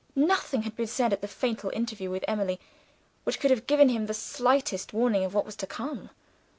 Nothing 0.15 0.63
had 0.63 0.75
been 0.75 0.87
said 0.87 1.13
at 1.13 1.21
the 1.21 1.27
fatal 1.27 1.69
interview 1.75 2.09
with 2.09 2.25
Emily, 2.27 2.59
which 3.23 3.39
could 3.39 3.51
have 3.51 3.67
given 3.67 3.89
him 3.89 4.07
the 4.07 4.15
slightest 4.15 4.93
warning 4.93 5.23
of 5.23 5.35
what 5.35 5.45
was 5.45 5.55
to 5.57 5.67
come. 5.67 6.09